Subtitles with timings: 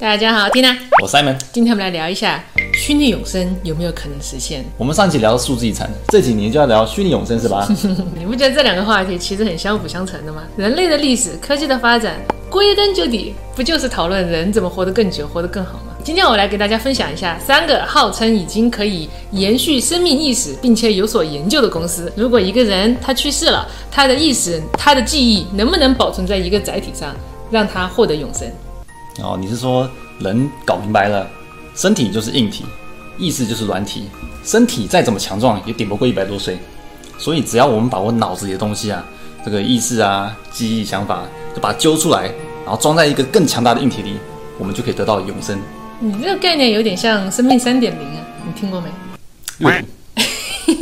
[0.00, 1.36] 大家好，缇娜，我 Simon。
[1.52, 4.64] 今天我们来聊一下虚拟永生有没有可能实现？
[4.78, 7.68] 我们上期聊数字遗产，这几年就要聊虚拟永生是吧？
[8.16, 10.44] 你不觉得这两个话题其实很相辅相成的吗？
[10.56, 12.14] 人类的历史、科技的发展，
[12.48, 15.94] 归根究底不就是讨论人怎么活得更久、活得更好吗？
[16.02, 22.10] 今天我来给大家分享一下三个号称已经可以延续生命意识并且有所研究的公司。
[22.16, 27.14] 如果一个人他去世了，他的意识、他的记忆能不能保存在一个载体上，
[27.50, 28.50] 让他获得永生？
[29.18, 29.88] 哦，你是说
[30.18, 31.28] 人搞明白了，
[31.74, 32.64] 身体就是硬体，
[33.18, 34.08] 意识就是软体，
[34.44, 36.58] 身体再怎么强壮也顶不过一百多岁，
[37.18, 39.04] 所以只要我们把握脑子里的东西啊，
[39.44, 42.22] 这个意识啊、记忆、想法，就把它揪出来，
[42.64, 44.14] 然后装在一个更强大的硬体里，
[44.58, 45.58] 我们就可以得到永生。
[45.98, 48.80] 你这个概念有点像生命三点零啊，你听过
[49.58, 49.84] 没？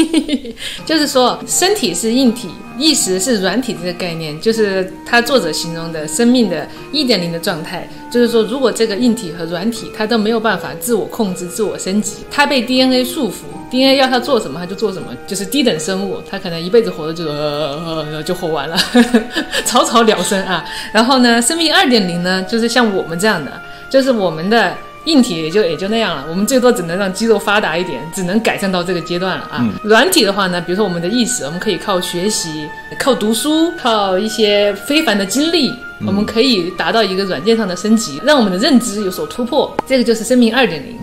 [0.87, 2.49] 就是说，身体是硬体，
[2.79, 7.89] 意识是软体这个概念，就是他作者形容的生命的一点零的状态。
[8.11, 18.79] 就是说，如果这个硬体和软体它都没有办法自我控制、自我升级，它被 DNA 束缚，DNA 要它做什么它就做什么，就是低等生物，它可能一辈子活的就呃就活完了，
[19.67, 20.65] 草草了生啊。
[20.93, 24.75] 然后呢，生命二点零呢，就是像我们这样的，就是我们的。
[25.09, 29.67] 硬体也就也就那样了，我们最多只能让肌肉发达一点，只能改善到这个阶段了啊。
[29.83, 35.73] 软体的话呢，比如说我们的意识，我们可以靠学习、靠读书、靠一些非凡的经历，
[36.07, 39.75] 我们可以达到一个软件上的升级，让我们的认知有所突破。
[39.87, 40.95] 这个就是生命二点零。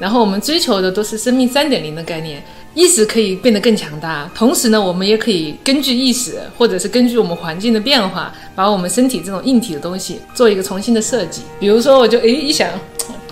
[0.00, 2.42] 然后我们追求的都是生命三点零的概念，
[2.74, 11.42] 意识可以变得更强大，同时呢，我们也可以根据意识，或者是根据我们环境的变化，把我们身体这种硬体的东西做一个重新的设计。
[11.60, 12.68] 比如说，我就诶一想。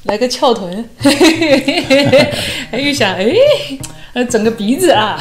[0.04, 0.84] 来个翘臀，
[2.72, 3.32] 又 想哎，
[4.14, 5.18] 呃，整个鼻子啊！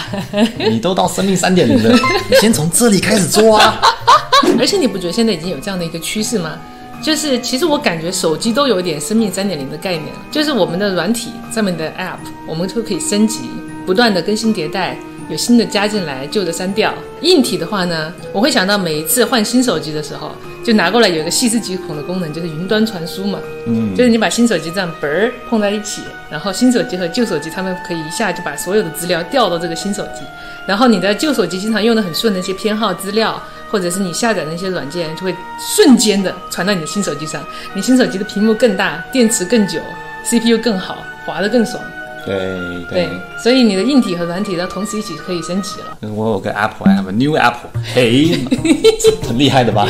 [0.57, 1.91] 你都到生命三点零了，
[2.29, 3.79] 你先从这里开始做啊！
[4.57, 6.57] 而且你不觉得现在已经有这样的一个趋势吗？
[7.01, 13.41] 就是其实我感觉手机都有一点生命三点零的概念了，就是我们的软体上面的 App，我们都可以升级，
[13.85, 14.95] 不断的更新迭代。
[15.29, 16.91] 有新的加进来，旧的删掉。
[17.21, 20.31] 硬体的话呢，我会想到每一次换新手机的时候，
[20.69, 23.39] 就拿过来有一个细思极恐的功能，就是云端传输嘛。
[23.65, 30.21] 嗯，就是你把新手机这样嘣儿碰在一起，然后新手机和旧手机他们可以一下就把所有的资料调到这个新手机，
[30.67, 33.41] 然后你的旧手机经常用的很顺的一些偏好资料，
[33.71, 35.35] 或者是你下载的那些软件，就会
[35.75, 37.43] 瞬间的传到你的新手机上。
[37.73, 39.79] 你新手机的屏幕更大，电池更久
[40.23, 41.81] ，CPU 更好，滑得更爽。
[42.29, 43.09] 对对，
[43.41, 45.97] 所以你的硬体和软体要同时一起可以升级了。
[46.13, 48.37] 我有个 Apple，I have a new Apple，嘿，
[49.27, 49.87] 很厉害的吧？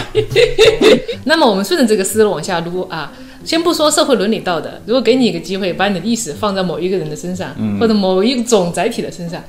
[1.26, 3.12] 那么我们顺着这个思路往下撸啊，
[3.44, 9.44] 先不说社会伦理道德，如果给你一个机会，把你的意识放在某一个人的身上，或者某一种载体的身上，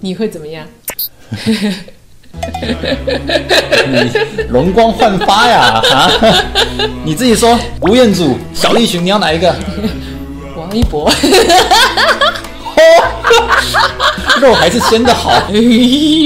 [0.00, 0.64] 你会怎么样？
[3.90, 4.10] 你
[4.48, 5.82] 容光焕发呀！
[5.92, 6.10] 啊，
[7.04, 9.52] 你自己说，吴彦祖、小栗旬，你要哪一个？
[10.68, 11.08] 王一博，
[14.38, 15.32] 肉还是鲜的好。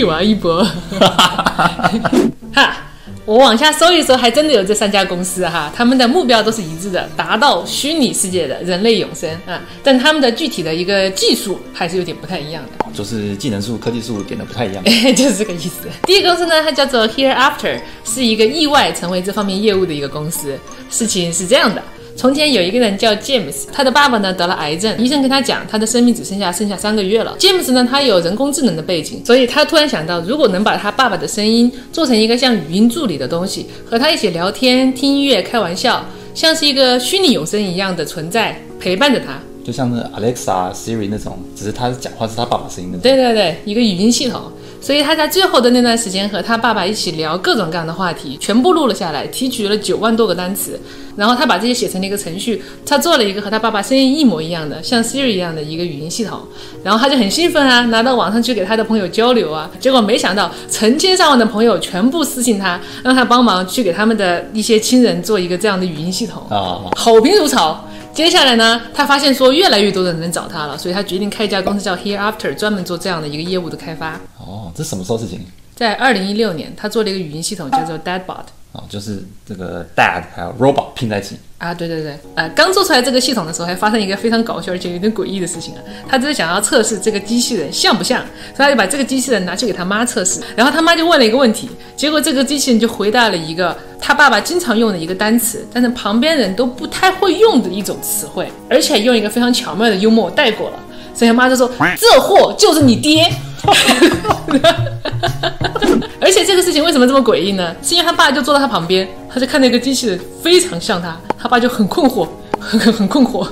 [0.04, 0.66] 王一博，
[2.52, 2.76] 哈，
[3.24, 14.82] 我往下搜一搜，还真的有这三家公司哈，他们的目标都是一致的，达到虚拟世界的人类永生啊，但他们的具体的一个技术还是有点不太一样的，就是技能树、科技树点的不太一样，
[15.14, 15.88] 就是这个意思。
[16.02, 20.58] 第一个公司呢，它叫做 Hereafter，是一个意外成为这方面业务的一个公司。
[20.90, 21.80] 事情是这样的。
[22.16, 27.36] 从前有一个人叫 James，他的爸爸呢得了癌症，医生跟他讲，他的生命只剩下剩下三个月了。
[27.38, 42.98] James 呢，他有人工智能的背景，所以他突然想到，如果能把他爸爸的声音做成一个像语音助理的东西，和他一起聊天、听音乐、开玩笑，像是一个虚拟永生一样的存在，陪伴着他，就像那 Alexa、Siri 那种，只是他讲话是他爸爸声音的。
[42.98, 44.42] 对对对，一个语音系统。
[44.82, 50.78] 所以他在最后的那段时间和他爸爸一起聊各种各样的话题，全部录了下来，提取了九万多个单词，
[51.14, 56.40] 然后他把这些写成了一个程序，他做了一个和他爸爸声音一模一样的，像 Siri 一样的一个语音系统，
[56.82, 66.42] 然后他就很兴奋啊，拿到网上去给他的朋友交流啊，结果没想到成千上万的朋友全部私信他，让他帮忙去给他们的一些亲人做一个这样的语音系统。
[66.50, 67.88] 啊，好评如潮。
[68.14, 74.20] 接下来呢，他发现说越来越多的人找他了，所以他决定开一家公司叫 Hereafter，专门做这样的一个业务的开发。
[74.38, 75.40] 哦，这什么时候事情？
[75.74, 78.44] 在二零一六年，他做了一个语音系统，叫做 Dadbot。
[78.72, 81.36] 哦，就是这个 dad 还有 robot 拼在一起。
[81.58, 88.18] 啊，对对对，呃，刚做出来这个系统的时候，还发生一个非常搞笑而且有点诡异的事情啊，他只是想要测试这个机器人像不像，
[88.56, 100.78] 所以他就把这个机器人拿去给他妈测试，然后他妈就问了一个问题，结果这个机器人就回答了一个他爸爸经常用的一个单词，但是旁边人都不太会用的一种词汇，而且用一个非常巧妙的幽默带过了，
[101.14, 103.30] 所以他妈就说这货就是你爹。
[106.20, 107.74] 而且这个事情为什么这么诡异呢？
[107.82, 112.28] 是因为他爸就坐在他旁边，他就看那个机器人非常像他，他爸就很困惑，
[112.58, 113.46] 很 很困惑。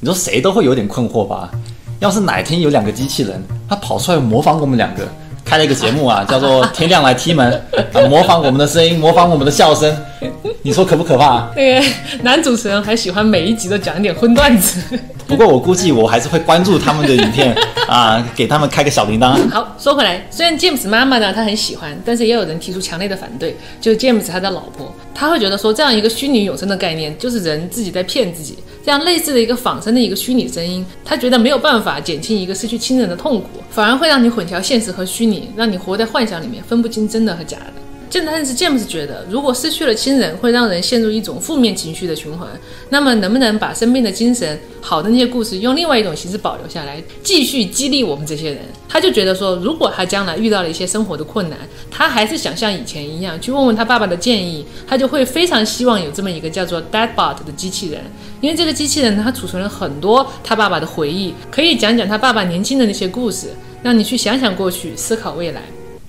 [0.00, 1.50] 你说谁都会有点困惑吧？
[2.00, 5.02] 要是哪天有两个机器人，他跑出来模仿我们两个，
[5.44, 7.62] 开了一个节目啊， 叫做《天亮来踢门》，
[7.98, 9.96] 啊，模仿我们的声音，模仿我们的笑声，
[10.62, 11.48] 你说可不可怕？
[11.56, 11.86] 那个
[12.22, 14.80] 男主持人还喜欢每一集都讲一点荤段子。
[15.28, 17.52] 不过我估计我还是会关注他们的影片
[17.88, 19.36] 啊，给他们开个小铃铛。
[19.50, 28.56] 好，说回来，虽然 James 妈妈呢，她很喜欢，但是也有人提出强烈的反对，就是 James 他的老婆，他会觉得说这样一个虚拟永生的概念，就是人自己在骗自己。
[28.84, 37.72] 这样类似的一个仿生的一个虚拟声音，他觉得没有办法减轻一个失去亲人的痛苦，反而会让你混淆现实和虚拟，让你活在幻想里面，分不清真的和假的。
[38.24, 42.48] 但是 James 觉得，如果失去了亲人，会让人陷入一种负面情绪的循环。
[42.88, 48.60] 那么，能不能把生病的精神、好的那些故事，用另外一种形式保留下来，继续激励我们这些人？
[48.88, 51.58] 他就觉得说，如果他将来遇到了一些生活的困难，
[51.90, 58.00] 他还是想像以前一样去问问他爸爸的建议，他就会非常希望有这么一个叫做 Deadbot 的机器人，
[58.40, 63.48] 因为这个机器人它储存了很多他爸爸的回忆，可以讲讲他爸爸年轻的那些故事，
[63.82, 65.60] 让你去想想过去，思考未来。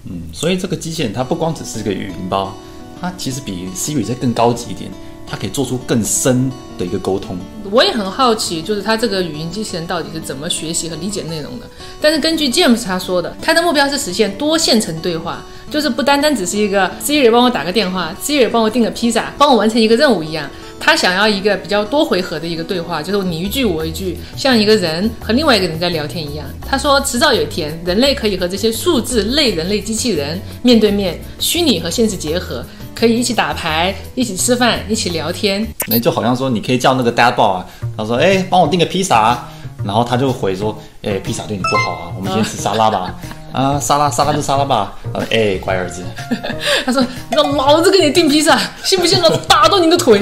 [0.09, 2.54] 嗯，所以这个机器人它不光只是个语音包，
[3.00, 4.89] 它其实比 Siri 再更高级一点，
[5.25, 7.38] 它可以做出更深的一个沟通。
[7.69, 11.65] 我也很好奇，就是它这个语音机器人到底是怎么学习和理解内容的？
[12.01, 20.50] 但是根据 James 他说的，他的目标是实现多线程对话，就是不单单只是一个 Siri 帮我打个电话，Siri 帮我订个披萨，帮我完成一个任务一样。
[20.79, 26.45] 他想要一个比较多回合的一个对话，就是你一句我一句，像一个人和另外一个人在聊天一样。
[26.65, 32.63] 他说，迟早有一天，人类可以和这些数字类人类机器人面对面，虚拟和现实结合，
[32.95, 35.68] 可以一起打牌，一起吃饭，一起聊天。
[35.88, 37.65] 那就好像说，你可以叫那个 Dadbot 啊，
[37.97, 39.45] 他说，哎，帮我订个披萨，
[39.83, 43.13] 然后他就回说，哎，披萨对你不好啊，我们先吃沙拉吧。
[43.57, 44.94] 啊，沙拉沙拉就沙拉吧。
[45.31, 46.04] 哎，乖儿子，
[46.86, 50.21] 他说让老子给你订披萨，信不信老子打断你的腿？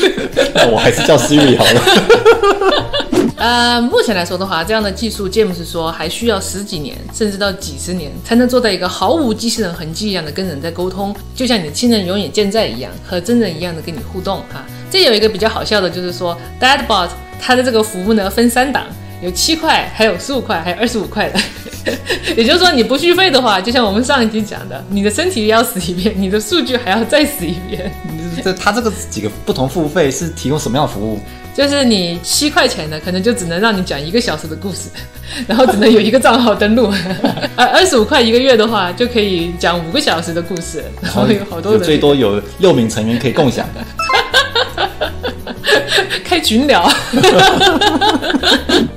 [0.56, 1.82] 那我还是叫 Siri 好了。
[3.36, 14.64] 呃，目前来说的话，这样的技术，James 说还需要十几年，甚至到几十年，才能做到一个毫无机器人痕迹一样的跟人在沟通，就像你的亲人永远健在一样，和真人一样的跟你互动哈。
[14.90, 18.84] 这有一个比较好笑的，就是说 Dadbot 它的这个服务呢分三档，
[19.22, 21.38] 有七块，还有十五块，还有二十五块的。
[22.36, 27.90] 也就是说，你不续费的话，就像我们上一集讲的，你的身体要死一遍，你的数据还要再死一遍。
[28.42, 31.18] 这他这个几个不同付费是提供什么样的服务？
[31.54, 34.88] 就是你七块钱的，可能就只能让你讲一个小时的故事，
[35.46, 36.92] 然后只能有一个账号登录。
[37.56, 43.84] 而二十五块一个月的话，就可以讲五个小时的故事，然后有好多人，最多有六名成员可以共享的。
[46.24, 46.88] 开群聊。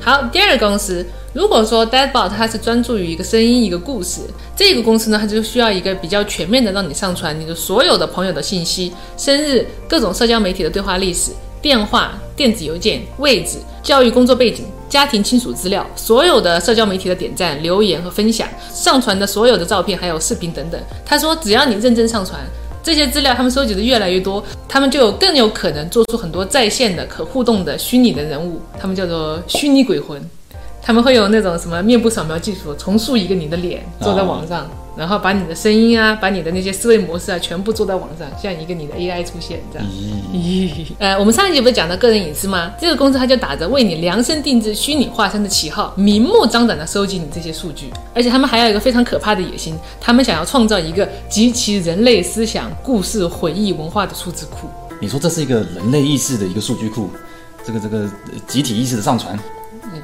[0.04, 1.06] 好，第二个公司。
[1.32, 4.20] 如果说 Deadbot 它是专注于一个声音一个故事，
[4.54, 20.78] 这个公司呢，它就需要一个比较全面的，让你上传你的所有的朋友的信息、生日、各种社交媒体的对话历史、电话、电子邮件、位置、教育工作背景、家庭亲属资料、所有的社交媒体的点赞、留言和分享、上传的所有的照片还有视频等等。
[21.06, 22.42] 他说，只要你认真上传
[22.84, 30.22] 这些资料，他们收集的越来越多，他们就有更有可能做出很多在线的可互动的虚拟的人物，他们叫做虚拟鬼魂。
[30.86, 39.88] 他们会有那种什么面部扫描技术，重塑一个你的脸，坐在网上，然后把你的声音啊，把你的那些思维模式啊，全部做到网上，像一个你的 AI 出现这样。
[40.34, 42.72] 咦，呃，我们上一集不是讲到个人隐私吗？
[42.80, 54.68] 这个公司它就打着为你量身定制虚拟化身的旗号，明目张胆的收集你这些数据，而且他们还有一个非常可怕的野心，他们想要创造一个集齐人类思想、故事、回忆、文化的数字库。
[55.02, 57.10] 你说这是一个人类意识的一个数据库，
[57.66, 58.08] 这个这个
[58.48, 59.38] 集体意识的上传。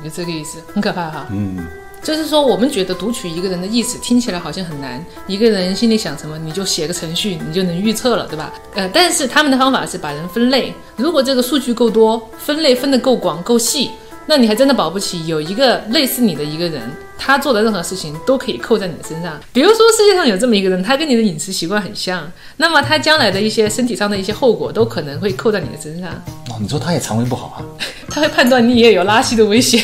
[0.04, 1.28] 就这个意思，很可怕哈。
[1.32, 1.58] 嗯，
[2.02, 8.54] 就是说，我们觉得读取一个人的意思听起来好像很难，一个人心里想什么，你就写个程序，你就能预测了，对吧？
[8.74, 13.92] 呃，但是他们的方法是把人分类，如果这个数据够多，分类分得够广够细。
[14.26, 16.80] 那你还真的保不齐有一个类似你的一个人，
[17.18, 19.40] 他做的任何事情都可以扣在你的身上。
[19.52, 26.12] 比如说世界上有这么一个人，他跟你的饮食习惯很像，那么他将来的一些身体上的一些后果都可能会扣在你的身上。
[26.50, 27.66] 哦，你说他也肠胃不好啊？
[28.08, 29.82] 他会判断你也有拉稀的危险。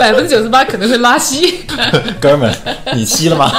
[0.00, 1.60] 百分之九十八可能会拉稀，
[2.20, 2.52] 哥们，
[2.94, 3.50] 你吸了吗？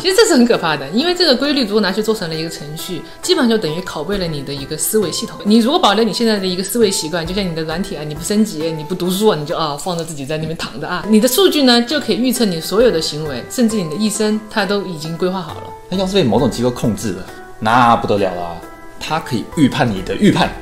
[0.00, 5.38] 其实这是很可怕的，因为这个规律如果拿去做成了一个程序，基本上就等于拷贝了你的一个思维系统。
[5.44, 15.62] 你如果保留你现在的一个思维习惯，就像你的软体啊，你不升级，你不读书啊，你就啊放着自己在那边躺着啊，你的数据呢就可以预测你所有的行为，甚至你的一生，它都已经规划好了。
[15.88, 17.26] 那要是被某种机构控制了，
[17.58, 18.56] 那不得了了，
[19.00, 20.52] 它可以预判你的预判，哦，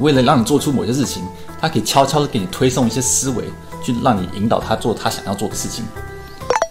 [0.00, 1.22] 为了让你做出某些事情。
[1.58, 3.44] 他可以悄悄的给你推送一些思维，
[3.82, 5.82] 去让你引导他做他想要做的事情。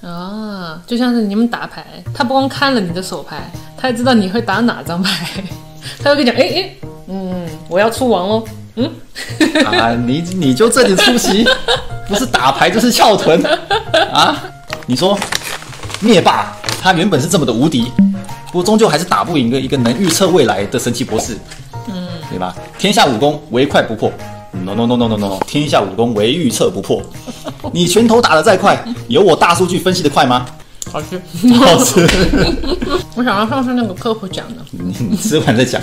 [0.07, 5.43] 啊，就像是你们打牌，他不光看了你的手牌，他还知道你会打哪张牌，
[6.03, 6.69] 他会跟你讲，哎哎，
[7.07, 8.43] 嗯，我要出王喽，
[8.75, 8.91] 嗯，
[9.65, 11.43] 啊，你你就这点出息，
[12.07, 13.43] 不是打牌就是翘臀
[14.13, 14.43] 啊！
[14.85, 15.17] 你说
[15.99, 17.91] 灭霸他原本是这么的无敌，
[18.51, 21.35] 不过终究还是打不赢个一个能预测未来的神奇博士，
[21.87, 22.55] 嗯，对吧？
[22.77, 24.11] 天下武功唯快不破
[24.51, 27.01] ，no no no no no no，天下武功唯预测不破。
[27.73, 30.45] 你拳头打得再快，有我大数据分析的快吗？
[30.91, 31.19] 好吃。
[31.55, 32.07] 好吃，
[33.15, 35.81] 我想到上次那个科普讲的，你你吃完再讲。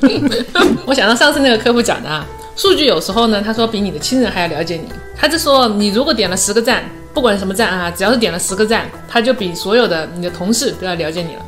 [0.86, 2.26] 我想到上次那个科普讲的啊，
[2.56, 4.88] 数据有时候呢，他说比你的亲人还要了解你。
[5.16, 11.42] 他就说，你如果点了十个赞，不管什么赞啊，只要是点了十个赞，他就比所有的你的同事都要了解你了。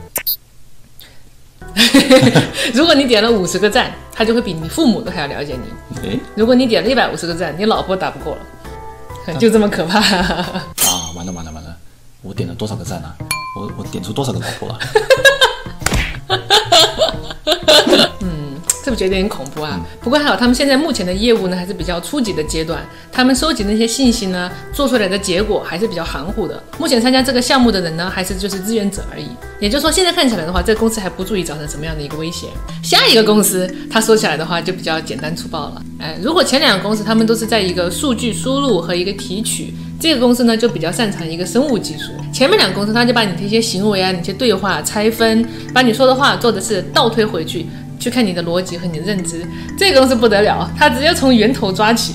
[2.73, 6.09] 如果你点了五十个赞，他就会比你父母都还要了解你。
[6.09, 9.99] 诶如果你点了一百五十个赞，你老婆打不过了，就这么可怕。
[9.99, 10.65] 啊，
[11.15, 11.77] 完了完了完了，
[12.23, 13.15] 我点了多少个赞啊？
[13.59, 14.79] 我我点出多少个老婆了？
[18.87, 19.81] 是不是觉得有点恐怖啊？
[20.01, 26.63] 不过还好，他们现在目前的业务呢还是比较初级的阶段，他们收集那些信息呢，做出来的结果还是比较含糊的。
[26.79, 29.27] 目前参加这个项目的人呢，还是就是志愿者而已。
[29.59, 32.47] 也就是说，现在看起来的话，这个公司还不足以造成什么样的一个威胁。
[32.81, 35.83] 下一个公司，他说起来的话就比较简单粗暴了。
[35.99, 39.75] 哎，如果前两个公司他们都是在一个数据输入和一个提取。
[39.99, 47.65] 这个公司呢就比较擅长一个生物技术，前面两个公司他就把你的一些行为啊、你一些对话拆分，把你说的话做的是倒推回去，
[48.07, 49.45] 去看你的逻辑和你的认知。
[49.77, 52.15] 这个东西不得了，他直接从源头抓起，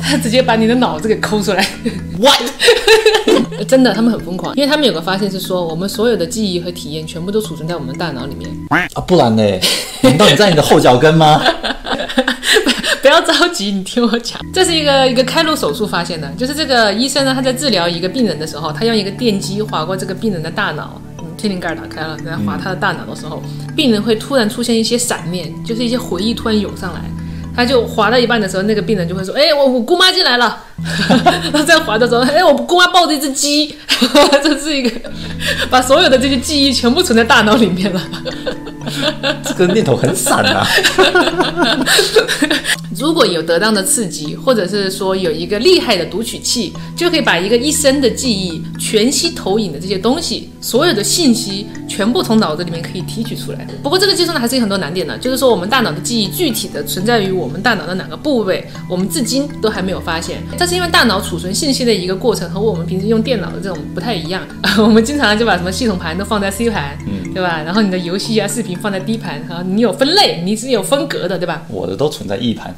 [0.00, 1.62] 他直接把你的脑子给抠出来。
[2.18, 2.40] What？
[3.68, 8.50] 真的，他们很疯狂，因为他们有个发现是说，我们所有的记忆和体验全部都储存在我们的大脑里面。
[8.70, 9.42] 啊，不然呢？
[10.00, 11.42] 难道你在你的后脚跟吗？
[13.02, 21.05] 不要着急，你听我讲，这是一个一个开颅手术发现的，就是这个医生呢，他在治疗一个病人的时候，他用一个电击划过这个病人的大脑，嗯，
[21.36, 23.42] 天灵盖打开了，在划他的大脑的时候，
[23.76, 27.00] 病人会突然出现一些闪念，就是一些回忆突然涌上来。
[27.54, 30.64] 他就划到一半的时候，那个病人就会说：“哎，我我姑妈进来了。”
[31.52, 33.74] 然后再划的时候，哎，我公妈抱着一只鸡，
[34.42, 34.90] 这是一个
[35.70, 38.00] 把所有的这些记忆全部存在大脑里面了。
[39.42, 40.66] 这个念头很散啊。
[42.98, 53.66] 如果有得当的刺激，或者是说有一个厉害的读取器，就可以把一个一生的记忆、全息投影的这些东西，所有的信息全部从脑子里面可以提取出来。
[53.82, 60.42] 不过这个技术呢，还是有很多难点的，就是说我们大脑的记忆具体的存在于我们大脑的哪个部位，我们至今都还没有发现。
[60.66, 64.42] 这是因为大脑储存信息的一个过程和我们平时用电脑的这种不太一样。
[64.82, 66.98] 我们经常就把什么系统盘都放在 C 盘，
[67.32, 67.62] 对吧？
[67.62, 71.62] 然后你的游戏啊、视频放在 D 盘，然后你有分类，你是有分隔的，对吧？
[71.68, 72.74] 我的都存在 E 盘。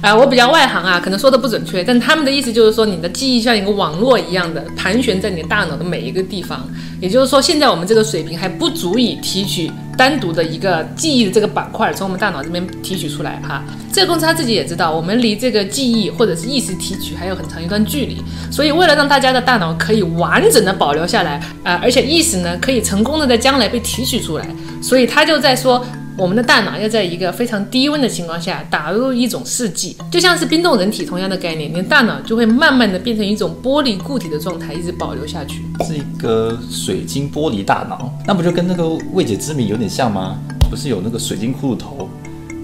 [0.00, 6.66] 啊、我比较外行啊，可能说的不准确，但他们的意思就是说，你的记忆像一个网络一样的盘旋在你的大脑的每一个地方。
[6.98, 13.64] 也就是说，现在我们这个水平还不足以提取单独的一个记忆的这个板块从我们大脑这边提取出来哈。
[13.92, 24.46] 这个公司他自己也知道，我们离这个记忆或者是意识提取还有很长一段距离，所以为了让大家的大脑可以完整的保留下来啊、而且意识呢可以成功的在将来被提取出来，
[24.80, 25.84] 所以他就在说。
[26.18, 35.62] 我们的大脑要在一个非常低温的情况下打入一种试剂，就像是冰冻人体同样的概念，你的大脑就会慢慢的变成一种玻璃固体的状态，一直保留下去。
[35.84, 40.36] 是一个水晶玻璃大脑，那不就跟那个未解之谜有点像吗？
[40.68, 42.08] 不是有那个水晶骷髅头？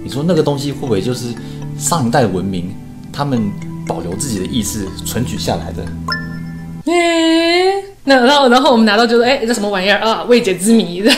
[0.03, 1.33] 你说那个东西会不会就是
[1.77, 2.75] 上一代文明
[3.11, 3.49] 他们
[3.87, 5.85] 保留自己的意识存取下来的？
[6.91, 10.23] 诶， 那然后然后我们拿到就是哎这什么玩意儿啊？
[10.27, 11.11] 未解之谜的，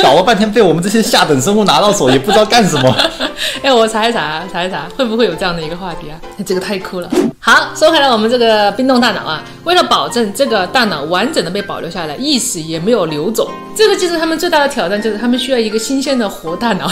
[0.00, 2.96] 搞了 半天被我们这些下等生物拿到手，也不知道干什么。
[3.60, 6.14] 哎，我查一查，查一查，会不会有这样的一个话题啊？
[6.46, 7.10] 这个太酷了。
[7.40, 16.86] 好，说回来，我们这个冰冻大脑啊，为了保证这个大脑完整的被保留下来，意识也没有流走，这个技术他们最大的挑战就是他们需要一个新鲜的活大脑。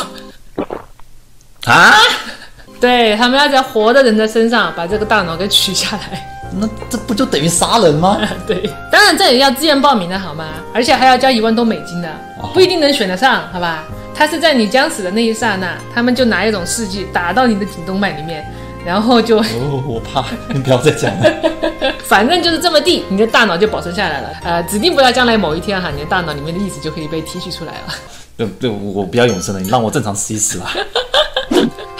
[1.66, 1.94] 啊？
[2.82, 6.28] 对他们要在活的人的身上把这个大脑给取下来。
[6.54, 8.18] 那这不就等于杀人吗？
[8.44, 10.48] 对，当然这也要自愿报名的好吗？
[10.74, 12.08] 而且还要交一万多美金的，
[12.52, 13.84] 不一定能选得上，好吧？
[14.12, 18.44] 他是在你将死的那一刹那，他们就拿一种试剂打到你的颈动脉里面，
[18.84, 21.32] 然后就哦，我怕，你不要再讲了。
[22.04, 24.28] 反正就是这么地，你的大脑就保存下来了。
[24.42, 27.94] 呃，指定不要将来某一天哈，你的大脑里面的意识就可以被提取出来了。
[28.36, 30.70] 对对，我不要永生了，你让我正常死一死吧。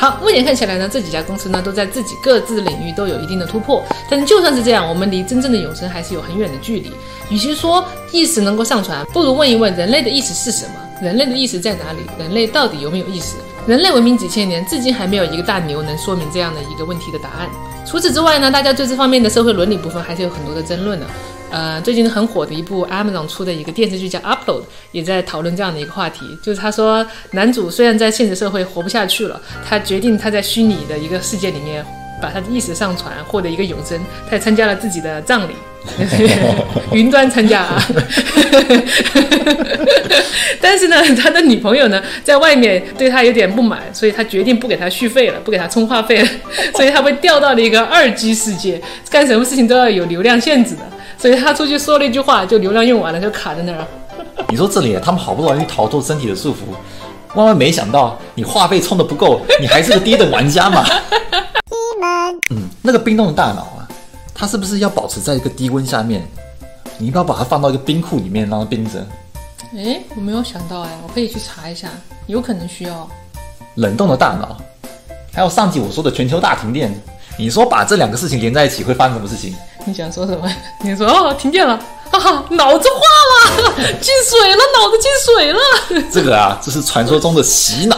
[0.02, 3.80] 好，目前看起来呢，这几家公司呢都在自己各自领域都有一定的突破。
[4.10, 6.90] 但是就算是这样，我们离真正的永生还是有很远的距离。
[7.30, 10.72] 与其说意识能够上传，不如问一问人类的意识是什么？
[11.00, 12.00] 人类的意识在哪里？
[12.18, 13.36] 人类到底有没有意识？
[13.64, 17.48] 人类文明几千年，至今还没有一个大牛能说明这样的一个问题的答案。
[17.86, 21.06] 除此之外呢，大家对这方面的社会伦理部分还是有很多的争论的。
[21.52, 31.84] 呃，最近很火的一部 Amazon 出的一个电视剧叫《Upload》，也在讨论这样的一个话题，就是他说男主虽然在现实社会活不下去了，他决定他在虚拟的一个世界里面
[32.22, 35.52] 把他的意识上传，获得一个永生，他也参加了自己的葬礼。
[36.94, 37.84] 云端参加啊，
[40.60, 46.28] 但是呢，他的女朋友呢，在外面对他有点不满，所以他决定不给他续费了，不给他充话费了，
[46.76, 48.80] 所以他被调到了一个二 G 世界，
[49.10, 50.82] 干什么事情都要有流量限制的，
[51.22, 53.86] 所以他出去说了一句话，就流量用完了，就卡在那儿。
[54.50, 56.56] 你说这里他们好不容易逃脱身体的束缚，
[57.36, 60.84] 万万没想到你话费充的不够，你还是个低等玩家嘛？
[62.50, 63.88] 嗯，那个冰冻的大脑啊。
[64.34, 66.26] 它是不是要保持在一个低温下面？
[66.98, 69.06] 你要不要把它放到一个冰库里面让它冰着？
[69.76, 71.88] 哎，我没有想到哎，我可以去查一下，
[72.26, 73.08] 有可能需要
[73.76, 74.56] 冷冻的大脑，
[75.32, 76.92] 还有上集我说的全球大停电。
[77.38, 79.56] 你说把这两个事情连在一起会发生什么事情？
[79.84, 80.48] 你想说什么？
[80.84, 81.78] 你说哦，停电了，
[82.10, 85.60] 哈哈，脑子化了， 进水了，脑子进水了。
[86.12, 87.96] 这个啊，这是传说中的洗脑。